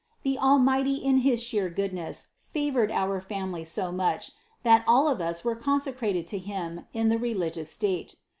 The 0.23 0.35
Almighty 0.39 0.95
in 0.95 1.17
his 1.17 1.43
sheer 1.43 1.69
goodness 1.69 2.29
favored 2.51 2.89
our 2.91 3.21
family 3.21 3.63
so 3.63 3.91
much, 3.91 4.31
that 4.63 4.83
all 4.87 5.07
of 5.07 5.21
us 5.21 5.43
were 5.43 5.55
consecrated 5.55 6.25
to 6.29 6.39
Him 6.39 6.87
in 6.91 7.09
the 7.09 7.19
religious 7.19 7.71
state. 7.71 8.15